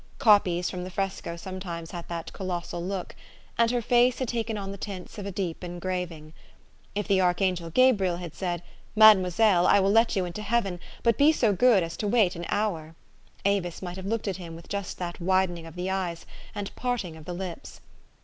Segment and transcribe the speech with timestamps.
[0.17, 3.13] Copies from the fresco sometimes had that colossal look,
[3.55, 6.33] and her face had taken on the tints of a deep engraving.
[6.95, 8.63] If the Archangel Gabriel had said,
[8.95, 12.47] "Mademoiselle, I will let you into heaven, be but so good as to wait an
[12.49, 12.95] hour,"
[13.45, 16.25] Avis might have looked at him with just that widening of the eyes
[16.55, 17.79] and parting of the lips.